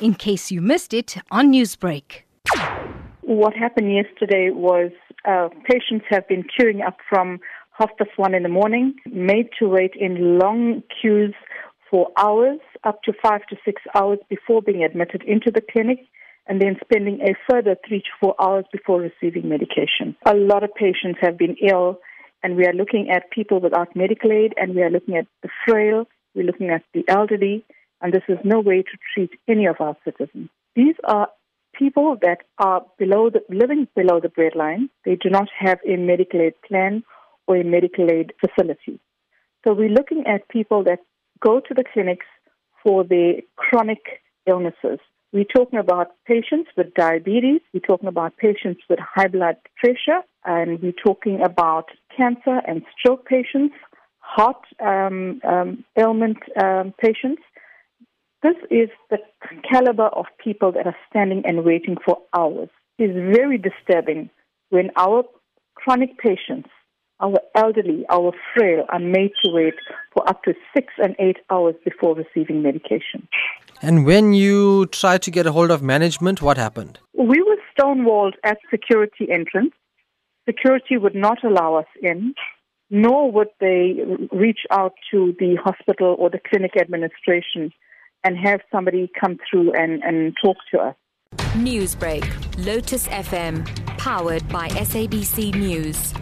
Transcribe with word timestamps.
in 0.00 0.14
case 0.14 0.50
you 0.50 0.60
missed 0.60 0.92
it 0.92 1.16
on 1.30 1.52
Newsbreak. 1.52 2.22
What 3.22 3.54
happened 3.54 3.92
yesterday 3.92 4.50
was 4.50 4.92
uh, 5.24 5.48
patients 5.64 6.04
have 6.10 6.28
been 6.28 6.44
queuing 6.44 6.86
up 6.86 6.96
from 7.08 7.40
half 7.72 7.90
past 7.98 8.10
one 8.16 8.34
in 8.34 8.42
the 8.42 8.48
morning, 8.48 8.94
made 9.06 9.48
to 9.58 9.68
wait 9.68 9.92
in 9.98 10.38
long 10.38 10.82
queues 11.00 11.34
for 11.90 12.08
hours, 12.16 12.60
up 12.84 13.02
to 13.02 13.12
five 13.22 13.44
to 13.48 13.56
six 13.64 13.82
hours 13.94 14.18
before 14.28 14.62
being 14.62 14.82
admitted 14.82 15.22
into 15.24 15.50
the 15.50 15.60
clinic, 15.72 15.98
and 16.46 16.60
then 16.60 16.76
spending 16.84 17.20
a 17.22 17.34
further 17.50 17.76
three 17.86 18.00
to 18.00 18.08
four 18.20 18.34
hours 18.40 18.64
before 18.72 19.00
receiving 19.00 19.48
medication. 19.48 20.16
A 20.26 20.34
lot 20.34 20.62
of 20.62 20.74
patients 20.74 21.18
have 21.20 21.36
been 21.36 21.56
ill, 21.60 21.98
and 22.42 22.56
we 22.56 22.64
are 22.64 22.72
looking 22.72 23.10
at 23.10 23.30
people 23.30 23.60
without 23.60 23.94
medical 23.96 24.32
aid, 24.32 24.54
and 24.56 24.74
we 24.74 24.82
are 24.82 24.90
looking 24.90 25.16
at 25.16 25.26
the 25.42 25.48
frail, 25.66 26.06
we're 26.34 26.44
looking 26.44 26.70
at 26.70 26.82
the 26.94 27.04
elderly, 27.08 27.64
and 28.00 28.12
this 28.12 28.22
is 28.28 28.38
no 28.44 28.60
way 28.60 28.82
to 28.82 28.98
treat 29.14 29.30
any 29.48 29.66
of 29.66 29.76
our 29.80 29.96
citizens. 30.04 30.48
These 30.74 30.96
are 31.04 31.28
people 31.74 32.16
that 32.22 32.38
are 32.58 32.82
below 32.98 33.30
the, 33.30 33.40
living 33.48 33.88
below 33.94 34.20
the 34.20 34.28
breadline. 34.28 34.88
They 35.04 35.16
do 35.16 35.30
not 35.30 35.48
have 35.58 35.78
a 35.86 35.96
medical 35.96 36.40
aid 36.40 36.54
plan 36.66 37.02
or 37.46 37.56
a 37.56 37.64
medical 37.64 38.10
aid 38.10 38.32
facility. 38.40 39.00
So 39.64 39.74
we're 39.74 39.88
looking 39.88 40.24
at 40.26 40.48
people 40.48 40.84
that 40.84 41.00
go 41.40 41.60
to 41.60 41.74
the 41.74 41.84
clinics 41.92 42.26
for 42.82 43.04
their 43.04 43.34
chronic 43.56 44.22
illnesses. 44.46 45.00
We're 45.32 45.44
talking 45.44 45.78
about 45.78 46.12
patients 46.26 46.70
with 46.76 46.94
diabetes, 46.94 47.60
we're 47.74 47.80
talking 47.80 48.08
about 48.08 48.36
patients 48.36 48.80
with 48.88 48.98
high 49.00 49.26
blood 49.26 49.56
pressure, 49.76 50.22
and 50.44 50.80
we're 50.80 50.92
talking 50.92 51.40
about 51.42 51.90
cancer 52.16 52.60
and 52.66 52.82
stroke 52.96 53.26
patients, 53.26 53.74
heart 54.20 54.62
um, 54.80 55.40
um, 55.46 55.84
ailment 55.98 56.38
um, 56.62 56.94
patients. 57.00 57.42
This 58.42 58.56
is 58.70 58.88
the 59.10 59.18
caliber 59.70 60.08
of 60.08 60.26
people 60.42 60.72
that 60.72 60.86
are 60.86 60.96
standing 61.10 61.42
and 61.46 61.64
waiting 61.64 61.96
for 62.04 62.18
hours. 62.36 62.68
It's 62.98 63.14
very 63.36 63.58
disturbing 63.58 64.30
when 64.70 64.90
our 64.96 65.24
chronic 65.74 66.18
patients 66.18 66.68
our 67.20 67.40
elderly, 67.54 68.04
our 68.10 68.32
frail 68.54 68.84
are 68.90 68.98
made 68.98 69.30
to 69.44 69.50
wait 69.50 69.74
for 70.12 70.28
up 70.28 70.42
to 70.44 70.54
six 70.74 70.92
and 70.98 71.16
eight 71.18 71.38
hours 71.50 71.74
before 71.84 72.14
receiving 72.14 72.62
medication. 72.62 73.26
And 73.82 74.04
when 74.04 74.32
you 74.32 74.86
tried 74.86 75.22
to 75.22 75.30
get 75.30 75.46
a 75.46 75.52
hold 75.52 75.70
of 75.70 75.82
management, 75.82 76.42
what 76.42 76.56
happened? 76.56 76.98
We 77.14 77.42
were 77.42 77.56
stonewalled 77.78 78.34
at 78.44 78.58
security 78.70 79.30
entrance. 79.30 79.72
Security 80.46 80.96
would 80.96 81.14
not 81.14 81.42
allow 81.42 81.74
us 81.74 81.86
in, 82.02 82.34
nor 82.90 83.32
would 83.32 83.48
they 83.60 83.96
reach 84.30 84.60
out 84.70 84.92
to 85.10 85.34
the 85.38 85.56
hospital 85.56 86.16
or 86.18 86.30
the 86.30 86.40
clinic 86.48 86.72
administration 86.80 87.72
and 88.26 88.36
have 88.36 88.60
somebody 88.72 89.08
come 89.20 89.38
through 89.48 89.72
and, 89.74 90.02
and 90.02 90.34
talk 90.42 90.56
to 90.72 90.80
us. 90.80 90.96
Newsbreak, 91.54 92.24
Lotus 92.66 93.06
FM, 93.06 93.64
powered 93.98 94.46
by 94.48 94.68
SABC 94.68 95.54
News. 95.54 96.12